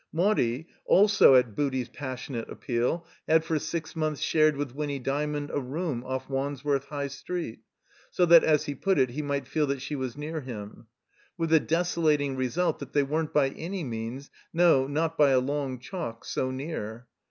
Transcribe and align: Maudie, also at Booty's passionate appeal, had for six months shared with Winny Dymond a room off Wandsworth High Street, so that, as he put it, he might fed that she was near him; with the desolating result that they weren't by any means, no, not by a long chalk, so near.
Maudie, 0.11 0.65
also 0.85 1.35
at 1.35 1.53
Booty's 1.55 1.87
passionate 1.87 2.49
appeal, 2.49 3.05
had 3.27 3.43
for 3.45 3.59
six 3.59 3.95
months 3.95 4.19
shared 4.19 4.57
with 4.57 4.73
Winny 4.73 4.97
Dymond 4.97 5.51
a 5.53 5.59
room 5.59 6.03
off 6.03 6.27
Wandsworth 6.27 6.85
High 6.85 7.05
Street, 7.09 7.59
so 8.09 8.25
that, 8.25 8.43
as 8.43 8.65
he 8.65 8.73
put 8.73 8.97
it, 8.97 9.11
he 9.11 9.21
might 9.21 9.47
fed 9.47 9.67
that 9.67 9.81
she 9.83 9.95
was 9.95 10.17
near 10.17 10.41
him; 10.41 10.87
with 11.37 11.51
the 11.51 11.59
desolating 11.59 12.35
result 12.35 12.79
that 12.79 12.93
they 12.93 13.03
weren't 13.03 13.31
by 13.31 13.49
any 13.49 13.83
means, 13.83 14.31
no, 14.51 14.87
not 14.87 15.19
by 15.19 15.29
a 15.29 15.39
long 15.39 15.77
chalk, 15.77 16.25
so 16.25 16.49
near. 16.49 17.05